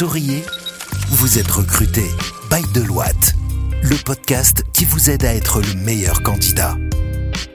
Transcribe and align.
Souriez, 0.00 0.42
vous 1.10 1.38
êtes 1.38 1.50
recruté 1.50 2.04
by 2.50 2.62
Deloitte, 2.72 3.34
le 3.82 4.02
podcast 4.02 4.64
qui 4.72 4.86
vous 4.86 5.10
aide 5.10 5.26
à 5.26 5.34
être 5.34 5.60
le 5.60 5.74
meilleur 5.74 6.22
candidat. 6.22 6.74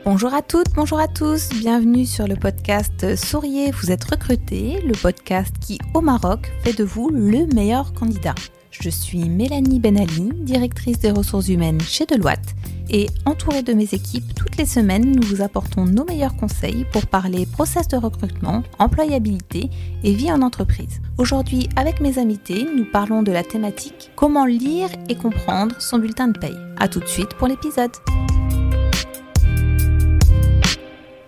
Bonjour 0.06 0.32
à 0.32 0.44
toutes, 0.44 0.72
bonjour 0.76 1.00
à 1.00 1.08
tous, 1.08 1.50
bienvenue 1.50 2.06
sur 2.06 2.28
le 2.28 2.36
podcast 2.36 3.16
Souriez, 3.16 3.72
vous 3.72 3.90
êtes 3.90 4.04
recruté, 4.04 4.80
le 4.86 4.94
podcast 4.94 5.56
qui 5.60 5.80
au 5.96 6.02
Maroc 6.02 6.52
fait 6.64 6.74
de 6.74 6.84
vous 6.84 7.10
le 7.10 7.48
meilleur 7.48 7.94
candidat. 7.94 8.36
Je 8.82 8.90
suis 8.90 9.30
Mélanie 9.30 9.80
Benali, 9.80 10.32
directrice 10.34 11.00
des 11.00 11.12
ressources 11.12 11.48
humaines 11.48 11.82
chez 11.82 12.06
Deloitte 12.06 12.56
et 12.90 13.08
entourée 13.26 13.64
de 13.64 13.74
mes 13.74 13.94
équipes, 13.94 14.36
toutes 14.36 14.58
les 14.58 14.66
semaines, 14.66 15.12
nous 15.16 15.28
vous 15.28 15.42
apportons 15.42 15.86
nos 15.86 16.06
meilleurs 16.06 16.36
conseils 16.36 16.86
pour 16.92 17.08
parler 17.08 17.46
process 17.46 17.88
de 17.88 17.98
recrutement, 17.98 18.64
employabilité 18.78 19.70
et 20.04 20.14
vie 20.14 20.32
en 20.32 20.42
entreprise. 20.42 21.02
Aujourd'hui, 21.18 21.68
avec 21.76 22.00
mes 22.00 22.20
invités, 22.20 22.66
nous 22.76 22.86
parlons 22.86 23.24
de 23.24 23.32
la 23.32 23.44
thématique 23.44 24.12
comment 24.16 24.46
lire 24.46 24.90
et 25.10 25.16
comprendre 25.16 25.76
son 25.80 25.98
bulletin 25.98 26.28
de 26.28 26.38
paye. 26.38 26.58
A 26.78 26.88
tout 26.88 27.00
de 27.00 27.08
suite 27.08 27.34
pour 27.36 27.48
l'épisode. 27.48 27.92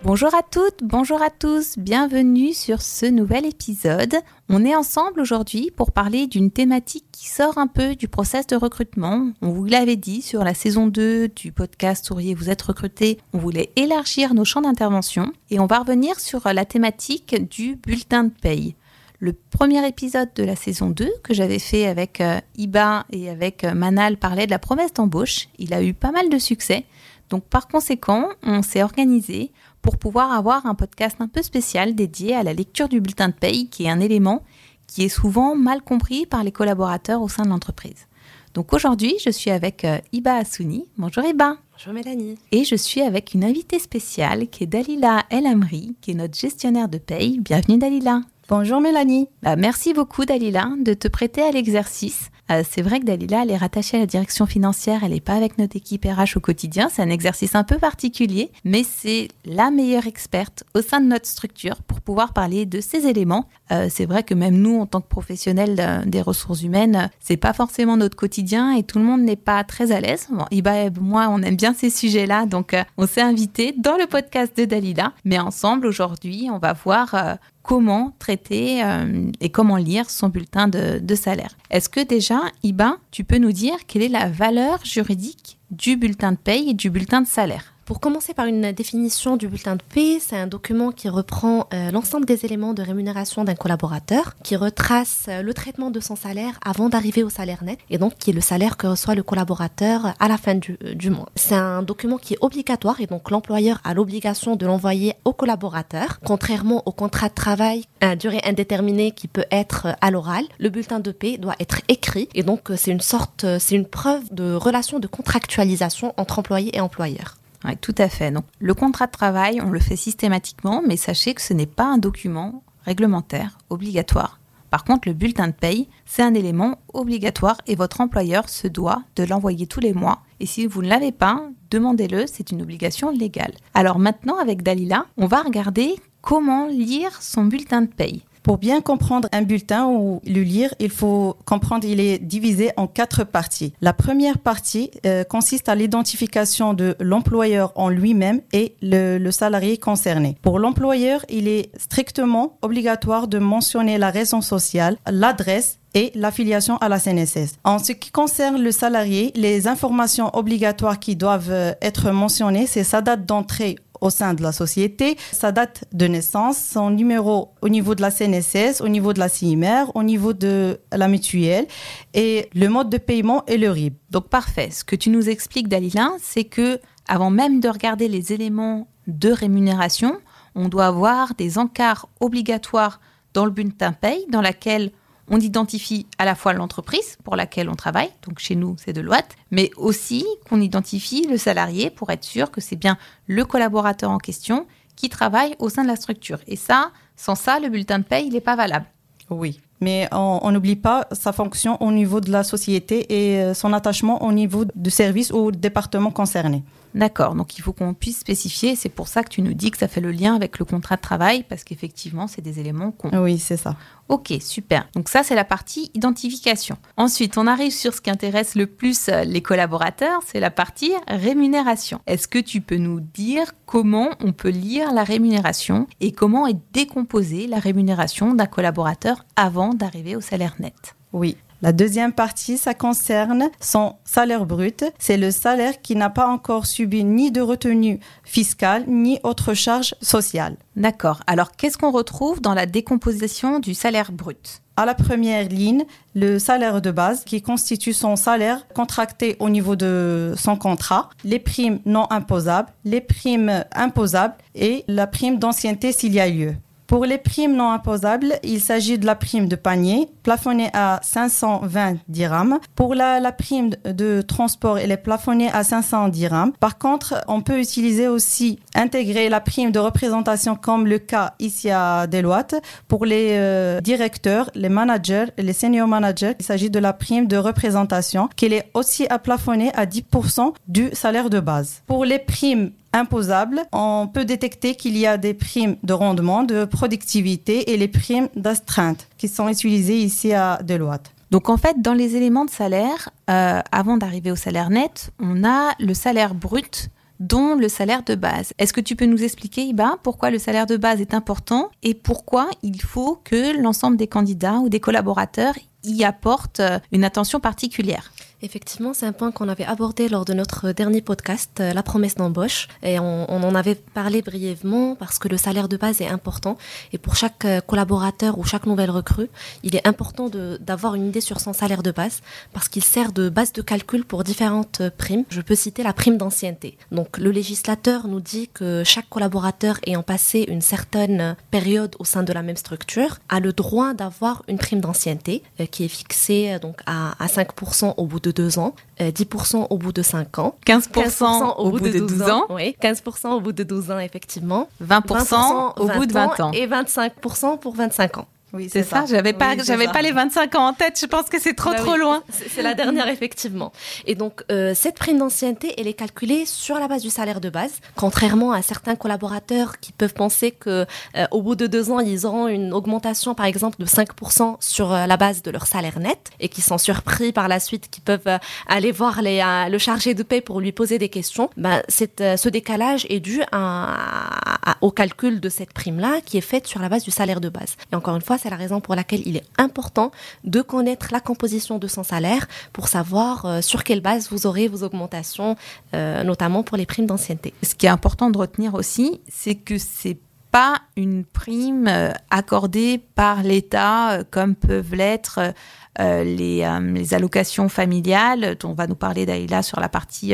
Bonjour 0.04 0.32
à 0.32 0.42
toutes, 0.44 0.84
bonjour 0.84 1.20
à 1.20 1.28
tous, 1.28 1.76
bienvenue 1.76 2.54
sur 2.54 2.82
ce 2.82 3.04
nouvel 3.04 3.44
épisode. 3.44 4.14
On 4.48 4.64
est 4.64 4.76
ensemble 4.76 5.20
aujourd'hui 5.20 5.72
pour 5.74 5.90
parler 5.90 6.28
d'une 6.28 6.52
thématique 6.52 7.06
qui 7.10 7.28
sort 7.28 7.58
un 7.58 7.66
peu 7.66 7.96
du 7.96 8.06
process 8.06 8.46
de 8.46 8.54
recrutement. 8.54 9.32
On 9.42 9.50
vous 9.50 9.64
l'avait 9.64 9.96
dit 9.96 10.22
sur 10.22 10.44
la 10.44 10.54
saison 10.54 10.86
2 10.86 11.28
du 11.28 11.50
podcast 11.50 12.06
Souriez, 12.06 12.34
vous 12.34 12.48
êtes 12.48 12.62
recruté. 12.62 13.18
On 13.32 13.38
voulait 13.38 13.70
élargir 13.74 14.34
nos 14.34 14.44
champs 14.44 14.62
d'intervention 14.62 15.32
et 15.50 15.58
on 15.58 15.66
va 15.66 15.80
revenir 15.80 16.20
sur 16.20 16.46
la 16.46 16.64
thématique 16.64 17.48
du 17.50 17.74
bulletin 17.74 18.22
de 18.24 18.30
paye. 18.30 18.76
Le 19.18 19.32
premier 19.32 19.84
épisode 19.84 20.28
de 20.36 20.44
la 20.44 20.54
saison 20.54 20.90
2 20.90 21.10
que 21.24 21.34
j'avais 21.34 21.58
fait 21.58 21.88
avec 21.88 22.20
euh, 22.20 22.38
Iba 22.56 23.04
et 23.10 23.28
avec 23.28 23.64
euh, 23.64 23.74
Manal 23.74 24.16
parlait 24.16 24.46
de 24.46 24.52
la 24.52 24.60
promesse 24.60 24.92
d'embauche. 24.92 25.48
Il 25.58 25.74
a 25.74 25.82
eu 25.82 25.92
pas 25.92 26.12
mal 26.12 26.28
de 26.28 26.38
succès. 26.38 26.84
Donc 27.28 27.44
par 27.44 27.66
conséquent, 27.66 28.28
on 28.44 28.62
s'est 28.62 28.82
organisé 28.82 29.50
pour 29.82 29.98
pouvoir 29.98 30.32
avoir 30.32 30.66
un 30.66 30.74
podcast 30.74 31.16
un 31.20 31.28
peu 31.28 31.42
spécial 31.42 31.94
dédié 31.94 32.34
à 32.34 32.42
la 32.42 32.52
lecture 32.52 32.88
du 32.88 33.00
bulletin 33.00 33.28
de 33.28 33.34
paye, 33.34 33.68
qui 33.68 33.84
est 33.84 33.90
un 33.90 34.00
élément 34.00 34.42
qui 34.86 35.04
est 35.04 35.08
souvent 35.08 35.54
mal 35.54 35.82
compris 35.82 36.26
par 36.26 36.42
les 36.42 36.52
collaborateurs 36.52 37.22
au 37.22 37.28
sein 37.28 37.44
de 37.44 37.48
l'entreprise. 37.48 38.06
Donc 38.54 38.72
aujourd'hui, 38.72 39.16
je 39.24 39.30
suis 39.30 39.50
avec 39.50 39.84
euh, 39.84 39.98
Iba 40.12 40.34
Assouni. 40.36 40.86
Bonjour 40.96 41.24
Iba. 41.24 41.58
Bonjour 41.72 41.92
Mélanie. 41.92 42.36
Et 42.50 42.64
je 42.64 42.74
suis 42.74 43.02
avec 43.02 43.34
une 43.34 43.44
invitée 43.44 43.78
spéciale 43.78 44.48
qui 44.48 44.64
est 44.64 44.66
Dalila 44.66 45.24
El 45.30 45.46
Amri, 45.46 45.94
qui 46.00 46.12
est 46.12 46.14
notre 46.14 46.36
gestionnaire 46.36 46.88
de 46.88 46.98
paye. 46.98 47.38
Bienvenue 47.38 47.78
Dalila. 47.78 48.22
Bonjour 48.48 48.80
Mélanie. 48.80 49.28
Bah, 49.42 49.56
merci 49.56 49.92
beaucoup 49.92 50.24
Dalila 50.24 50.70
de 50.80 50.94
te 50.94 51.06
prêter 51.06 51.42
à 51.42 51.50
l'exercice. 51.50 52.30
Euh, 52.50 52.62
c'est 52.66 52.80
vrai 52.80 52.98
que 52.98 53.04
Dalila, 53.04 53.42
elle 53.42 53.50
est 53.50 53.58
rattachée 53.58 53.98
à 53.98 54.00
la 54.00 54.06
direction 54.06 54.46
financière, 54.46 55.04
elle 55.04 55.12
n'est 55.12 55.20
pas 55.20 55.34
avec 55.34 55.58
notre 55.58 55.76
équipe 55.76 56.06
RH 56.06 56.38
au 56.38 56.40
quotidien, 56.40 56.88
c'est 56.90 57.02
un 57.02 57.10
exercice 57.10 57.54
un 57.54 57.62
peu 57.62 57.76
particulier, 57.76 58.50
mais 58.64 58.84
c'est 58.84 59.28
la 59.44 59.70
meilleure 59.70 60.06
experte 60.06 60.64
au 60.74 60.80
sein 60.80 61.02
de 61.02 61.08
notre 61.08 61.26
structure 61.26 61.82
pour 61.82 62.00
pouvoir 62.00 62.32
parler 62.32 62.64
de 62.64 62.80
ces 62.80 63.06
éléments. 63.06 63.50
Euh, 63.70 63.88
c'est 63.90 64.06
vrai 64.06 64.22
que 64.22 64.32
même 64.32 64.56
nous, 64.56 64.80
en 64.80 64.86
tant 64.86 65.02
que 65.02 65.08
professionnels 65.08 66.04
des 66.06 66.22
ressources 66.22 66.62
humaines, 66.62 67.10
c'est 67.20 67.36
pas 67.36 67.52
forcément 67.52 67.98
notre 67.98 68.16
quotidien 68.16 68.72
et 68.72 68.82
tout 68.82 68.98
le 68.98 69.04
monde 69.04 69.20
n'est 69.20 69.36
pas 69.36 69.62
très 69.62 69.92
à 69.92 70.00
l'aise. 70.00 70.26
Bon, 70.30 70.46
Iba 70.50 70.88
moi, 71.02 71.28
on 71.30 71.42
aime 71.42 71.56
bien 71.56 71.74
ces 71.74 71.90
sujets-là, 71.90 72.46
donc 72.46 72.72
euh, 72.72 72.82
on 72.96 73.06
s'est 73.06 73.20
invité 73.20 73.74
dans 73.76 73.98
le 73.98 74.06
podcast 74.06 74.56
de 74.56 74.64
Dalila, 74.64 75.12
mais 75.26 75.38
ensemble 75.38 75.86
aujourd'hui, 75.86 76.48
on 76.50 76.58
va 76.58 76.72
voir 76.72 77.38
comment 77.68 78.14
traiter 78.18 78.82
euh, 78.82 79.30
et 79.42 79.50
comment 79.50 79.76
lire 79.76 80.08
son 80.08 80.30
bulletin 80.30 80.68
de, 80.68 81.14
salaire. 81.14 81.54
Est-ce 81.70 81.90
que 81.90 82.00
déjà, 82.00 82.40
Iba, 82.62 82.96
tu 83.10 83.24
peux 83.24 83.36
nous 83.36 83.52
dire 83.52 83.76
quelle 83.86 84.00
est 84.02 84.08
la 84.08 84.30
valeur 84.30 84.82
juridique 84.86 85.58
du 85.70 85.98
bulletin 85.98 86.32
de 86.32 86.38
paye 86.38 86.70
et 86.70 86.74
du 86.74 86.88
bulletin 86.88 87.20
de 87.20 87.26
salaire? 87.26 87.74
Pour 87.88 88.00
commencer 88.00 88.34
par 88.34 88.44
une 88.44 88.70
définition 88.72 89.38
du 89.38 89.48
bulletin 89.48 89.74
de 89.74 89.82
paie, 89.82 90.18
c'est 90.20 90.36
un 90.36 90.46
document 90.46 90.92
qui 90.92 91.08
reprend 91.08 91.68
euh, 91.72 91.90
l'ensemble 91.90 92.26
des 92.26 92.44
éléments 92.44 92.74
de 92.74 92.82
rémunération 92.82 93.44
d'un 93.44 93.54
collaborateur, 93.54 94.34
qui 94.42 94.56
retrace 94.56 95.24
euh, 95.28 95.40
le 95.40 95.54
traitement 95.54 95.90
de 95.90 95.98
son 95.98 96.14
salaire 96.14 96.60
avant 96.62 96.90
d'arriver 96.90 97.22
au 97.22 97.30
salaire 97.30 97.64
net, 97.64 97.78
et 97.88 97.96
donc 97.96 98.18
qui 98.18 98.28
est 98.28 98.34
le 98.34 98.42
salaire 98.42 98.76
que 98.76 98.88
reçoit 98.88 99.14
le 99.14 99.22
collaborateur 99.22 100.14
à 100.20 100.28
la 100.28 100.36
fin 100.36 100.54
du, 100.54 100.76
euh, 100.84 100.92
du 100.92 101.08
mois. 101.08 101.30
C'est 101.34 101.54
un 101.54 101.80
document 101.80 102.18
qui 102.18 102.34
est 102.34 102.38
obligatoire, 102.42 103.00
et 103.00 103.06
donc 103.06 103.30
l'employeur 103.30 103.80
a 103.84 103.94
l'obligation 103.94 104.54
de 104.54 104.66
l'envoyer 104.66 105.14
au 105.24 105.32
collaborateur, 105.32 106.20
contrairement 106.22 106.82
au 106.84 106.92
contrat 106.92 107.30
de 107.30 107.34
travail 107.34 107.86
à 108.02 108.16
durée 108.16 108.42
indéterminée 108.44 109.12
qui 109.12 109.28
peut 109.28 109.46
être 109.50 109.96
à 110.02 110.10
l'oral. 110.10 110.44
Le 110.58 110.68
bulletin 110.68 111.00
de 111.00 111.10
paie 111.10 111.38
doit 111.38 111.56
être 111.58 111.80
écrit, 111.88 112.28
et 112.34 112.42
donc 112.42 112.68
c'est 112.76 112.90
une 112.90 113.00
sorte, 113.00 113.46
c'est 113.58 113.76
une 113.76 113.86
preuve 113.86 114.24
de 114.30 114.52
relation 114.52 114.98
de 114.98 115.06
contractualisation 115.06 116.12
entre 116.18 116.38
employé 116.38 116.76
et 116.76 116.82
employeur. 116.82 117.38
Oui, 117.64 117.76
tout 117.80 117.94
à 117.98 118.08
fait. 118.08 118.30
Donc, 118.30 118.44
le 118.60 118.74
contrat 118.74 119.06
de 119.06 119.12
travail, 119.12 119.60
on 119.60 119.70
le 119.70 119.80
fait 119.80 119.96
systématiquement, 119.96 120.82
mais 120.86 120.96
sachez 120.96 121.34
que 121.34 121.42
ce 121.42 121.54
n'est 121.54 121.66
pas 121.66 121.86
un 121.86 121.98
document 121.98 122.62
réglementaire 122.84 123.58
obligatoire. 123.68 124.38
Par 124.70 124.84
contre, 124.84 125.08
le 125.08 125.14
bulletin 125.14 125.48
de 125.48 125.52
paye, 125.52 125.88
c'est 126.04 126.22
un 126.22 126.34
élément 126.34 126.78
obligatoire 126.92 127.56
et 127.66 127.74
votre 127.74 128.00
employeur 128.00 128.48
se 128.48 128.68
doit 128.68 129.02
de 129.16 129.24
l'envoyer 129.24 129.66
tous 129.66 129.80
les 129.80 129.94
mois. 129.94 130.20
Et 130.40 130.46
si 130.46 130.66
vous 130.66 130.82
ne 130.82 130.88
l'avez 130.88 131.12
pas, 131.12 131.42
demandez-le, 131.70 132.26
c'est 132.26 132.50
une 132.50 132.62
obligation 132.62 133.10
légale. 133.10 133.54
Alors 133.74 133.98
maintenant, 133.98 134.36
avec 134.36 134.62
Dalila, 134.62 135.06
on 135.16 135.26
va 135.26 135.42
regarder 135.42 135.94
comment 136.20 136.66
lire 136.66 137.22
son 137.22 137.44
bulletin 137.44 137.82
de 137.82 137.86
paye. 137.86 138.24
Pour 138.42 138.58
bien 138.58 138.80
comprendre 138.80 139.28
un 139.32 139.42
bulletin 139.42 139.88
ou 139.88 140.20
le 140.26 140.42
lire, 140.42 140.74
il 140.78 140.90
faut 140.90 141.36
comprendre 141.44 141.84
qu'il 141.84 142.00
est 142.00 142.18
divisé 142.18 142.70
en 142.76 142.86
quatre 142.86 143.24
parties. 143.24 143.72
La 143.80 143.92
première 143.92 144.38
partie 144.38 144.90
euh, 145.06 145.24
consiste 145.24 145.68
à 145.68 145.74
l'identification 145.74 146.74
de 146.74 146.96
l'employeur 147.00 147.72
en 147.76 147.88
lui-même 147.88 148.40
et 148.52 148.74
le, 148.82 149.30
salarié 149.30 149.76
concerné. 149.76 150.36
Pour 150.42 150.58
l'employeur, 150.58 151.24
il 151.28 151.48
est 151.48 151.70
strictement 151.78 152.56
obligatoire 152.62 153.28
de 153.28 153.38
mentionner 153.38 153.98
la 153.98 154.10
raison 154.10 154.40
sociale, 154.40 154.96
l'adresse 155.10 155.78
et 155.94 156.12
l'affiliation 156.14 156.76
à 156.78 156.88
la 156.88 156.98
CNSS. 156.98 157.56
En 157.64 157.78
ce 157.78 157.92
qui 157.92 158.10
concerne 158.10 158.62
le 158.62 158.72
salarié, 158.72 159.32
les 159.34 159.68
informations 159.68 160.30
obligatoires 160.36 160.98
qui 160.98 161.16
doivent 161.16 161.50
euh, 161.50 161.72
être 161.80 162.10
mentionnées, 162.10 162.66
c'est 162.66 162.84
sa 162.84 163.00
date 163.00 163.26
d'entrée 163.26 163.76
au 164.00 164.10
sein 164.10 164.34
de 164.34 164.42
la 164.42 164.52
société, 164.52 165.16
sa 165.32 165.52
date 165.52 165.84
de 165.92 166.06
naissance, 166.06 166.58
son 166.58 166.90
numéro 166.90 167.50
au 167.62 167.68
niveau 167.68 167.94
de 167.94 168.02
la 168.02 168.10
CNSS, 168.10 168.80
au 168.80 168.88
niveau 168.88 169.12
de 169.12 169.18
la 169.18 169.28
CIMER, 169.28 169.84
au 169.94 170.02
niveau 170.02 170.32
de 170.32 170.80
la 170.92 171.08
mutuelle 171.08 171.66
et 172.14 172.48
le 172.54 172.68
mode 172.68 172.90
de 172.90 172.98
paiement 172.98 173.44
et 173.46 173.58
le 173.58 173.70
RIB. 173.70 173.94
Donc 174.10 174.28
parfait. 174.28 174.70
Ce 174.70 174.84
que 174.84 174.96
tu 174.96 175.10
nous 175.10 175.28
expliques, 175.28 175.68
Dalila, 175.68 176.10
c'est 176.20 176.44
que 176.44 176.80
avant 177.06 177.30
même 177.30 177.60
de 177.60 177.68
regarder 177.68 178.08
les 178.08 178.32
éléments 178.32 178.88
de 179.06 179.30
rémunération, 179.30 180.18
on 180.54 180.68
doit 180.68 180.86
avoir 180.86 181.34
des 181.34 181.58
encarts 181.58 182.08
obligatoires 182.20 183.00
dans 183.34 183.44
le 183.44 183.50
bulletin 183.50 183.92
paye 183.92 184.26
dans 184.30 184.42
laquelle 184.42 184.90
on 185.30 185.40
identifie 185.40 186.06
à 186.18 186.24
la 186.24 186.34
fois 186.34 186.52
l'entreprise 186.52 187.16
pour 187.24 187.36
laquelle 187.36 187.68
on 187.68 187.74
travaille, 187.74 188.10
donc 188.26 188.38
chez 188.38 188.56
nous 188.56 188.76
c'est 188.78 188.92
Deloitte, 188.92 189.36
mais 189.50 189.70
aussi 189.76 190.24
qu'on 190.48 190.60
identifie 190.60 191.26
le 191.26 191.36
salarié 191.36 191.90
pour 191.90 192.10
être 192.10 192.24
sûr 192.24 192.50
que 192.50 192.60
c'est 192.60 192.76
bien 192.76 192.98
le 193.26 193.44
collaborateur 193.44 194.10
en 194.10 194.18
question 194.18 194.66
qui 194.96 195.08
travaille 195.08 195.54
au 195.58 195.68
sein 195.68 195.82
de 195.82 195.88
la 195.88 195.96
structure. 195.96 196.38
Et 196.46 196.56
ça, 196.56 196.90
sans 197.16 197.36
ça, 197.36 197.60
le 197.60 197.68
bulletin 197.68 198.00
de 198.00 198.04
paye, 198.04 198.26
il 198.26 198.32
n'est 198.32 198.40
pas 198.40 198.56
valable. 198.56 198.86
Oui, 199.30 199.60
mais 199.80 200.08
on 200.12 200.50
n'oublie 200.50 200.76
pas 200.76 201.06
sa 201.12 201.32
fonction 201.32 201.80
au 201.82 201.92
niveau 201.92 202.20
de 202.20 202.32
la 202.32 202.42
société 202.42 203.06
et 203.08 203.42
euh, 203.42 203.54
son 203.54 203.72
attachement 203.72 204.24
au 204.24 204.32
niveau 204.32 204.64
du 204.74 204.90
service 204.90 205.30
ou 205.32 205.52
département 205.52 206.10
concerné. 206.10 206.64
D'accord, 206.98 207.36
donc 207.36 207.56
il 207.56 207.62
faut 207.62 207.72
qu'on 207.72 207.94
puisse 207.94 208.18
spécifier. 208.18 208.74
C'est 208.74 208.88
pour 208.88 209.06
ça 209.06 209.22
que 209.22 209.28
tu 209.28 209.40
nous 209.40 209.54
dis 209.54 209.70
que 209.70 209.78
ça 209.78 209.86
fait 209.86 210.00
le 210.00 210.10
lien 210.10 210.34
avec 210.34 210.58
le 210.58 210.64
contrat 210.64 210.96
de 210.96 211.00
travail, 211.00 211.44
parce 211.48 211.62
qu'effectivement, 211.62 212.26
c'est 212.26 212.42
des 212.42 212.58
éléments 212.58 212.90
qu'on. 212.90 213.16
Oui, 213.22 213.38
c'est 213.38 213.56
ça. 213.56 213.76
Ok, 214.08 214.32
super. 214.40 214.88
Donc 214.94 215.08
ça, 215.08 215.22
c'est 215.22 215.36
la 215.36 215.44
partie 215.44 215.92
identification. 215.94 216.76
Ensuite, 216.96 217.38
on 217.38 217.46
arrive 217.46 217.70
sur 217.70 217.94
ce 217.94 218.00
qui 218.00 218.10
intéresse 218.10 218.56
le 218.56 218.66
plus 218.66 219.08
euh, 219.08 219.22
les 219.22 219.42
collaborateurs, 219.42 220.22
c'est 220.26 220.40
la 220.40 220.50
partie 220.50 220.92
rémunération. 221.06 222.00
Est-ce 222.08 222.26
que 222.26 222.40
tu 222.40 222.60
peux 222.60 222.78
nous 222.78 222.98
dire 222.98 223.52
comment 223.64 224.10
on 224.18 224.32
peut 224.32 224.48
lire 224.48 224.92
la 224.92 225.04
rémunération 225.04 225.86
et 226.00 226.10
comment 226.10 226.48
est 226.48 226.58
décomposée 226.72 227.46
la 227.46 227.60
rémunération 227.60 228.34
d'un 228.34 228.46
collaborateur 228.46 229.24
avant 229.36 229.72
d'arriver 229.72 230.16
au 230.16 230.20
salaire 230.20 230.56
net? 230.58 230.96
Oui, 231.12 231.36
la 231.60 231.72
deuxième 231.72 232.12
partie, 232.12 232.56
ça 232.56 232.72
concerne 232.72 233.48
son 233.60 233.96
salaire 234.04 234.46
brut. 234.46 234.84
C'est 234.98 235.16
le 235.16 235.32
salaire 235.32 235.82
qui 235.82 235.96
n'a 235.96 236.08
pas 236.08 236.28
encore 236.28 236.66
subi 236.66 237.02
ni 237.02 237.32
de 237.32 237.40
retenue 237.40 237.98
fiscale 238.22 238.84
ni 238.86 239.18
autre 239.24 239.54
charge 239.54 239.94
sociale. 240.00 240.56
D'accord. 240.76 241.20
Alors, 241.26 241.52
qu'est-ce 241.52 241.76
qu'on 241.76 241.90
retrouve 241.90 242.40
dans 242.40 242.54
la 242.54 242.66
décomposition 242.66 243.58
du 243.58 243.74
salaire 243.74 244.12
brut? 244.12 244.62
À 244.76 244.86
la 244.86 244.94
première 244.94 245.48
ligne, 245.48 245.84
le 246.14 246.38
salaire 246.38 246.80
de 246.80 246.92
base 246.92 247.24
qui 247.24 247.42
constitue 247.42 247.92
son 247.92 248.14
salaire 248.14 248.64
contracté 248.68 249.36
au 249.40 249.50
niveau 249.50 249.74
de 249.74 250.34
son 250.36 250.54
contrat, 250.54 251.10
les 251.24 251.40
primes 251.40 251.80
non 251.84 252.06
imposables, 252.10 252.68
les 252.84 253.00
primes 253.00 253.64
imposables 253.74 254.36
et 254.54 254.84
la 254.86 255.08
prime 255.08 255.40
d'ancienneté 255.40 255.90
s'il 255.90 256.14
y 256.14 256.20
a 256.20 256.28
lieu. 256.28 256.54
Pour 256.88 257.04
les 257.04 257.18
primes 257.18 257.54
non 257.54 257.70
imposables, 257.70 258.38
il 258.42 258.62
s'agit 258.62 258.98
de 258.98 259.04
la 259.04 259.14
prime 259.14 259.46
de 259.46 259.56
panier, 259.56 260.08
plafonnée 260.28 260.68
à 260.74 261.00
520 261.02 262.00
dirhams. 262.06 262.58
Pour 262.74 262.94
la, 262.94 263.32
prime 263.32 263.70
de 263.86 264.20
transport, 264.20 264.76
elle 264.76 264.92
est 264.92 264.98
plafonnée 264.98 265.50
à 265.50 265.64
500 265.64 266.08
dirhams. 266.10 266.52
Par 266.60 266.76
contre, 266.76 267.24
on 267.28 267.40
peut 267.40 267.58
utiliser 267.58 268.08
aussi, 268.08 268.58
intégrer 268.74 269.30
la 269.30 269.40
prime 269.40 269.70
de 269.70 269.78
représentation 269.78 270.54
comme 270.54 270.86
le 270.86 270.98
cas 270.98 271.32
ici 271.38 271.70
à 271.70 272.06
Deloitte. 272.06 272.56
Pour 272.88 273.06
les 273.06 273.28
euh, 273.38 273.80
directeurs, 273.80 274.50
les 274.54 274.68
managers 274.68 275.28
les 275.38 275.54
senior 275.54 275.88
managers, 275.88 276.34
il 276.38 276.44
s'agit 276.44 276.68
de 276.68 276.78
la 276.78 276.92
prime 276.92 277.26
de 277.26 277.38
représentation 277.38 278.28
qui 278.36 278.44
est 278.52 278.70
aussi 278.74 279.06
à 279.08 279.18
plafonner 279.18 279.72
à 279.72 279.86
10% 279.86 280.52
du 280.66 280.90
salaire 280.92 281.30
de 281.30 281.40
base. 281.40 281.80
Pour 281.86 282.04
les 282.04 282.18
primes 282.18 282.72
imposables, 282.92 283.62
on 283.72 284.08
peut 284.12 284.24
détecter 284.24 284.74
qu'il 284.74 284.96
y 284.96 285.06
a 285.06 285.16
des 285.16 285.34
primes 285.34 285.76
de 285.82 285.92
rendement, 285.92 286.42
de 286.42 286.64
productivité 286.64 287.72
et 287.72 287.76
les 287.76 287.88
primes 287.88 288.28
d'astreinte 288.34 289.08
qui 289.18 289.28
sont 289.28 289.48
utilisées 289.48 289.98
ici 289.98 290.32
à 290.32 290.60
Deloitte. 290.62 291.12
Donc 291.30 291.50
en 291.50 291.56
fait, 291.56 291.82
dans 291.82 291.92
les 291.92 292.16
éléments 292.16 292.46
de 292.46 292.50
salaire, 292.50 293.10
euh, 293.28 293.60
avant 293.70 293.98
d'arriver 293.98 294.30
au 294.30 294.36
salaire 294.36 294.70
net, 294.70 295.10
on 295.20 295.44
a 295.44 295.74
le 295.78 295.92
salaire 295.92 296.34
brut 296.34 296.88
dont 297.20 297.54
le 297.54 297.68
salaire 297.68 298.02
de 298.04 298.14
base. 298.14 298.52
Est-ce 298.58 298.72
que 298.72 298.80
tu 298.80 298.96
peux 298.96 299.04
nous 299.04 299.24
expliquer, 299.24 299.62
Iba, 299.62 299.96
pourquoi 300.02 300.30
le 300.30 300.38
salaire 300.38 300.66
de 300.66 300.76
base 300.76 301.00
est 301.00 301.14
important 301.14 301.70
et 301.82 301.94
pourquoi 301.94 302.48
il 302.62 302.80
faut 302.80 303.20
que 303.24 303.60
l'ensemble 303.60 303.96
des 303.96 304.06
candidats 304.06 304.58
ou 304.58 304.68
des 304.68 304.80
collaborateurs 304.80 305.54
y 305.84 306.04
apportent 306.04 306.60
euh, 306.60 306.78
une 306.92 307.04
attention 307.04 307.40
particulière? 307.40 308.12
Effectivement, 308.40 308.94
c'est 308.94 309.04
un 309.04 309.12
point 309.12 309.32
qu'on 309.32 309.48
avait 309.48 309.64
abordé 309.64 310.08
lors 310.08 310.24
de 310.24 310.32
notre 310.32 310.70
dernier 310.70 311.00
podcast, 311.00 311.50
euh, 311.58 311.72
la 311.72 311.82
promesse 311.82 312.14
d'embauche. 312.14 312.68
Et 312.84 313.00
on, 313.00 313.28
en 313.28 313.54
avait 313.54 313.74
parlé 313.74 314.22
brièvement 314.22 314.94
parce 314.94 315.18
que 315.18 315.26
le 315.26 315.36
salaire 315.36 315.68
de 315.68 315.76
base 315.76 316.00
est 316.00 316.06
important. 316.06 316.56
Et 316.92 316.98
pour 316.98 317.16
chaque 317.16 317.44
euh, 317.44 317.60
collaborateur 317.60 318.38
ou 318.38 318.44
chaque 318.44 318.66
nouvelle 318.66 318.92
recrue, 318.92 319.28
il 319.64 319.74
est 319.74 319.86
important 319.88 320.30
d'avoir 320.60 320.94
une 320.94 321.08
idée 321.08 321.20
sur 321.20 321.40
son 321.40 321.52
salaire 321.52 321.82
de 321.82 321.90
base 321.90 322.20
parce 322.52 322.68
qu'il 322.68 322.84
sert 322.84 323.10
de 323.10 323.28
base 323.28 323.52
de 323.52 323.60
calcul 323.60 324.04
pour 324.04 324.22
différentes 324.22 324.82
euh, 324.82 324.90
primes. 324.96 325.24
Je 325.30 325.40
peux 325.40 325.56
citer 325.56 325.82
la 325.82 325.92
prime 325.92 326.16
d'ancienneté. 326.16 326.78
Donc 326.92 327.18
le 327.18 327.32
législateur 327.32 328.06
nous 328.06 328.20
dit 328.20 328.48
que 328.54 328.84
chaque 328.84 329.08
collaborateur 329.08 329.78
ayant 329.84 330.04
passé 330.04 330.44
une 330.46 330.60
certaine 330.60 331.34
période 331.50 331.96
au 331.98 332.04
sein 332.04 332.22
de 332.22 332.32
la 332.32 332.42
même 332.42 332.56
structure 332.56 333.18
a 333.28 333.40
le 333.40 333.52
droit 333.52 333.94
d'avoir 333.94 334.44
une 334.46 334.58
prime 334.58 334.80
d'ancienneté 334.80 335.42
qui 335.72 335.84
est 335.84 335.88
fixée 335.88 336.58
donc 336.60 336.80
à, 336.86 337.12
à 337.22 337.26
5% 337.26 337.94
au 337.96 338.06
bout 338.06 338.20
de 338.20 338.27
de 338.28 338.42
2 338.42 338.58
ans, 338.58 338.74
10% 339.00 339.56
euh, 339.56 339.66
au 339.70 339.78
bout 339.78 339.92
de 339.92 340.02
5 340.02 340.38
ans, 340.38 340.54
15%, 340.66 341.54
au, 341.56 341.70
bout 341.70 341.80
de 341.80 341.98
12, 341.98 342.22
ans, 342.22 342.46
oui, 342.50 342.76
15% 342.82 343.28
au 343.28 343.40
bout 343.40 343.52
de 343.52 343.62
12 343.62 343.90
ans 343.90 343.98
effectivement, 343.98 344.68
20%, 344.84 345.78
au 345.80 345.86
bout 345.88 346.06
de 346.06 346.12
20 346.12 346.40
ans. 346.40 346.52
et 346.52 346.66
25% 346.66 347.58
pour 347.58 347.74
25 347.74 348.18
ans. 348.18 348.28
Oui, 348.52 348.68
c'est 348.72 348.82
ça. 348.82 349.04
J'avais 349.06 349.34
pas, 349.34 349.56
j'avais 349.62 349.88
pas 349.88 350.00
les 350.00 350.12
25 350.12 350.54
ans 350.54 350.68
en 350.68 350.72
tête. 350.72 350.98
Je 351.00 351.06
pense 351.06 351.28
que 351.28 351.38
c'est 351.38 351.54
trop, 351.54 351.70
bah 351.70 351.76
trop 351.76 351.96
loin. 351.96 352.22
C'est 352.30 352.62
la 352.62 352.74
dernière, 352.74 353.08
effectivement. 353.08 353.72
Et 354.06 354.14
donc, 354.14 354.42
euh, 354.50 354.72
cette 354.74 354.96
prime 354.96 355.18
d'ancienneté, 355.18 355.74
elle 355.76 355.86
est 355.86 355.94
calculée 355.94 356.46
sur 356.46 356.78
la 356.78 356.88
base 356.88 357.02
du 357.02 357.10
salaire 357.10 357.40
de 357.40 357.50
base. 357.50 357.72
Contrairement 357.94 358.52
à 358.52 358.62
certains 358.62 358.96
collaborateurs 358.96 359.80
qui 359.80 359.92
peuvent 359.92 360.14
penser 360.14 360.50
que 360.52 360.86
euh, 361.16 361.26
au 361.30 361.42
bout 361.42 361.56
de 361.56 361.66
deux 361.66 361.90
ans, 361.90 362.00
ils 362.00 362.24
auront 362.24 362.48
une 362.48 362.72
augmentation, 362.72 363.34
par 363.34 363.46
exemple, 363.46 363.76
de 363.78 363.86
5% 363.86 364.56
sur 364.60 364.92
euh, 364.92 365.06
la 365.06 365.16
base 365.18 365.42
de 365.42 365.50
leur 365.50 365.66
salaire 365.66 365.98
net 365.98 366.30
et 366.40 366.48
qui 366.48 366.62
sont 366.62 366.78
surpris 366.78 367.32
par 367.32 367.48
la 367.48 367.60
suite, 367.60 367.90
qui 367.90 368.00
peuvent 368.00 368.38
aller 368.66 368.92
voir 368.92 369.20
les, 369.20 369.42
le 369.70 369.78
chargé 369.78 370.14
de 370.14 370.22
paie 370.22 370.40
pour 370.40 370.60
lui 370.60 370.72
poser 370.72 370.98
des 370.98 371.10
questions. 371.10 371.50
Ben, 371.56 371.82
cette, 371.88 372.22
ce 372.36 372.48
décalage 372.48 373.06
est 373.10 373.20
dû 373.20 373.42
à, 373.52 374.57
au 374.80 374.90
calcul 374.90 375.40
de 375.40 375.48
cette 375.48 375.72
prime-là 375.72 376.20
qui 376.24 376.38
est 376.38 376.42
faite 376.42 376.66
sur 376.66 376.80
la 376.80 376.88
base 376.88 377.04
du 377.04 377.10
salaire 377.10 377.40
de 377.40 377.48
base. 377.48 377.76
Et 377.92 377.96
encore 377.96 378.16
une 378.16 378.22
fois, 378.22 378.38
c'est 378.38 378.50
la 378.50 378.56
raison 378.56 378.80
pour 378.80 378.94
laquelle 378.94 379.22
il 379.26 379.36
est 379.36 379.44
important 379.58 380.10
de 380.44 380.62
connaître 380.62 381.08
la 381.12 381.20
composition 381.20 381.78
de 381.78 381.86
son 381.86 382.02
salaire 382.02 382.46
pour 382.72 382.88
savoir 382.88 383.44
euh, 383.44 383.60
sur 383.60 383.84
quelle 383.84 384.00
base 384.00 384.30
vous 384.30 384.46
aurez 384.46 384.68
vos 384.68 384.84
augmentations, 384.84 385.56
euh, 385.94 386.22
notamment 386.22 386.62
pour 386.62 386.76
les 386.76 386.86
primes 386.86 387.06
d'ancienneté. 387.06 387.54
Ce 387.62 387.74
qui 387.74 387.86
est 387.86 387.90
important 387.90 388.30
de 388.30 388.38
retenir 388.38 388.74
aussi, 388.74 389.20
c'est 389.28 389.54
que 389.54 389.78
c'est 389.78 390.18
pas 390.50 390.76
une 390.96 391.24
prime 391.24 391.88
euh, 391.88 392.10
accordée 392.30 393.02
par 393.14 393.42
l'État 393.42 394.20
comme 394.30 394.54
peuvent 394.54 394.94
l'être 394.94 395.52
les, 395.98 396.64
les, 396.94 397.14
allocations 397.14 397.68
familiales, 397.68 398.56
dont 398.60 398.70
on 398.70 398.72
va 398.74 398.86
nous 398.86 398.94
parler 398.94 399.26
d'ailleurs 399.26 399.64
sur 399.64 399.80
la 399.80 399.88
partie 399.88 400.32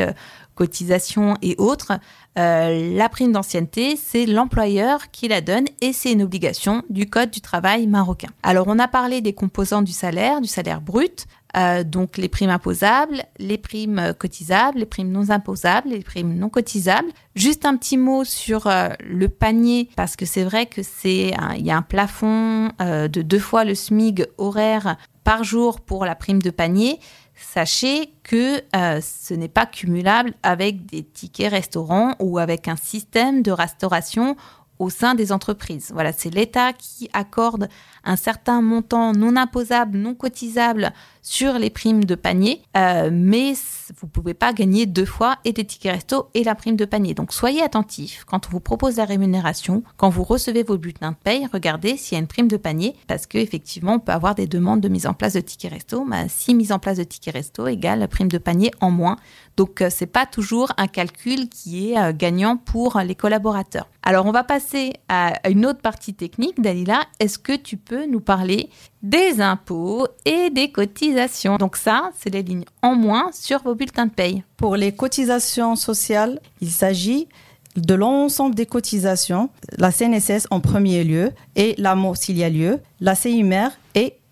cotisation 0.55 1.37
et 1.43 1.55
autres. 1.59 1.93
Euh, 2.39 2.97
la 2.97 3.09
prime 3.09 3.33
d'ancienneté, 3.33 3.97
c'est 3.97 4.27
l'employeur 4.27 5.11
qui 5.11 5.29
la 5.29 5.41
donne 5.41 5.67
et 5.81 5.93
c'est 5.93 6.13
une 6.13 6.23
obligation 6.23 6.83
du 6.91 7.09
Code 7.09 7.31
du 7.31 7.41
travail 7.41 7.87
marocain. 7.87 8.31
Alors 8.43 8.67
on 8.69 8.79
a 8.79 8.89
parlé 8.89 9.21
des 9.21 9.33
composants 9.33 9.83
du 9.83 9.93
salaire, 9.93 10.41
du 10.41 10.49
salaire 10.49 10.81
brut, 10.81 11.27
euh, 11.57 11.85
donc 11.85 12.17
les 12.17 12.29
primes 12.29 12.51
imposables, 12.51 13.23
les 13.39 13.59
primes 13.59 14.15
cotisables, 14.19 14.79
les 14.79 14.87
primes 14.87 15.13
non 15.13 15.31
imposables, 15.31 15.91
les 15.91 16.03
primes 16.03 16.35
non 16.35 16.49
cotisables. 16.49 17.09
Juste 17.37 17.65
un 17.65 17.77
petit 17.77 17.97
mot 17.97 18.25
sur 18.25 18.67
euh, 18.67 18.89
le 19.05 19.29
panier 19.29 19.89
parce 19.95 20.17
que 20.17 20.27
c'est 20.27 20.43
vrai 20.43 20.67
que 20.67 20.83
c'est 20.83 21.33
il 21.57 21.65
y 21.65 21.71
a 21.71 21.77
un 21.77 21.83
plafond 21.83 22.71
de 22.81 23.23
deux 23.23 23.39
fois 23.39 23.65
le 23.65 23.75
SMIG 23.77 24.27
horaire 24.39 24.97
par 25.23 25.43
jour 25.45 25.81
pour 25.81 26.05
la 26.05 26.15
prime 26.15 26.43
de 26.43 26.51
panier 26.51 26.99
sachez 27.37 28.13
que 28.23 28.63
euh, 28.77 29.01
ce 29.01 29.35
n'est 29.35 29.49
pas 29.49 29.67
cumulable 29.67 30.35
avec 30.43 30.87
des 30.87 31.03
tickets 31.03 31.51
restaurants 31.51 32.15
ou 32.21 32.39
avec 32.39 32.69
un 32.69 32.77
système 32.77 33.43
de 33.43 33.51
restauration 33.51 34.37
au 34.79 34.91
sein 34.91 35.15
des 35.15 35.33
entreprises. 35.33 35.91
Voilà, 35.93 36.13
c'est 36.13 36.31
l'État 36.31 36.73
qui 36.73 37.09
accorde 37.13 37.69
un 38.05 38.17
certain 38.17 38.61
montant 38.61 39.13
non 39.13 39.37
imposable, 39.37 39.97
non 39.97 40.15
cotisable 40.15 40.93
sur 41.23 41.59
les 41.59 41.71
primes 41.71 42.05
de 42.05 42.15
panier, 42.15 42.61
euh, 42.77 43.09
mais 43.11 43.55
vous 43.97 44.07
ne 44.07 44.11
pouvez 44.11 44.35
pas 44.35 44.53
gagner 44.53 44.85
deux 44.85 45.07
fois 45.07 45.37
et 45.45 45.53
des 45.53 45.65
tickets 45.65 45.93
resto 45.93 46.29
et 46.35 46.45
la 46.45 46.55
prime 46.55 46.77
de 46.77 46.85
panier. 46.85 47.15
Donc 47.15 47.33
soyez 47.33 47.63
attentifs 47.63 48.25
quand 48.27 48.47
on 48.47 48.51
vous 48.51 48.61
propose 48.61 48.97
la 48.97 49.07
rémunération, 49.07 49.83
quand 49.97 50.11
vous 50.11 50.23
recevez 50.23 50.63
vos 50.63 50.77
bulletins 50.77 51.13
de 51.13 51.17
paye, 51.17 51.49
regardez 51.51 51.97
s'il 51.97 52.17
y 52.17 52.19
a 52.19 52.21
une 52.21 52.27
prime 52.27 52.49
de 52.49 52.59
panier, 52.59 52.95
parce 53.07 53.27
qu'effectivement, 53.27 53.95
on 53.95 54.01
peut 54.01 54.13
avoir 54.13 54.35
des 54.35 54.47
demandes 54.47 54.81
de 54.83 54.89
mise 54.89 55.07
en 55.07 55.15
place 55.15 55.33
de 55.33 55.41
tickets 55.41 55.73
resto. 55.73 56.05
mais 56.05 56.27
si 56.29 56.55
mise 56.55 56.73
en 56.73 56.79
place 56.79 56.99
de 56.99 57.05
tickets 57.05 57.35
resto 57.35 57.67
égale 57.67 58.07
prime 58.09 58.29
de 58.29 58.39
panier 58.39 58.71
en 58.81 58.91
moins. 58.91 59.17
Donc 59.57 59.81
euh, 59.81 59.89
c'est 59.91 60.07
pas 60.07 60.27
toujours 60.27 60.73
un 60.77 60.89
calcul 60.89 61.49
qui 61.49 61.93
est 61.93 61.99
euh, 61.99 62.13
gagnant 62.15 62.57
pour 62.57 62.99
les 62.99 63.15
collaborateurs. 63.15 63.89
Alors 64.07 64.27
on 64.27 64.33
va 64.33 64.45
passer 64.45 64.93
à 65.09 65.33
une 65.49 65.65
autre 65.65 65.81
partie 65.81 66.13
technique. 66.13 66.61
Dalila, 66.61 67.01
est-ce 67.21 67.39
que 67.39 67.57
tu 67.57 67.79
peux 67.79 68.05
nous 68.05 68.21
parler 68.21 68.69
des 69.03 69.41
impôts 69.41 70.07
et 70.27 70.51
des 70.51 70.71
cotisations? 70.71 71.57
Donc 71.57 71.77
ça, 71.77 72.11
c'est 72.19 72.29
les 72.29 72.43
lignes 72.43 72.67
en 72.83 72.95
moins 72.95 73.31
sur 73.33 73.63
vos 73.63 73.75
bulletins 73.75 74.05
de 74.05 74.13
paye. 74.13 74.45
Pour 74.59 74.77
les 74.77 74.93
cotisations 74.93 75.75
sociales, 75.75 76.39
il 76.61 76.71
s'agit 76.71 77.29
de 77.77 77.95
l'ensemble 77.95 78.55
des 78.55 78.67
cotisations, 78.67 79.49
la 79.79 79.91
CNSS 79.91 80.47
en 80.51 80.61
premier 80.61 81.03
lieu 81.03 81.33
et 81.57 81.75
l'AMO 81.79 82.15
s'il 82.15 82.37
y 82.37 82.45
a 82.45 82.51
lieu, 82.51 82.81
la 83.01 83.15
CIMR 83.15 83.69